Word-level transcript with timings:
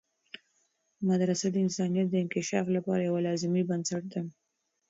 مدرسه 1.09 1.47
د 1.51 1.55
انسانیت 1.65 2.07
د 2.09 2.15
انکشاف 2.23 2.65
لپاره 2.75 3.01
یوه 3.09 3.21
لازمي 3.27 3.63
بنسټ 3.69 4.03
ده. 4.13 4.21